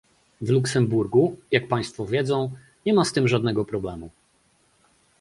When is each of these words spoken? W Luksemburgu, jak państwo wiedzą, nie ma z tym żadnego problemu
W 0.41 0.49
Luksemburgu, 0.49 1.35
jak 1.51 1.67
państwo 1.67 2.05
wiedzą, 2.05 2.51
nie 2.85 2.93
ma 2.93 3.05
z 3.05 3.13
tym 3.13 3.27
żadnego 3.27 3.65
problemu 3.65 4.09